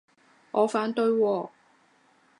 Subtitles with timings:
[0.53, 1.49] 我反對喎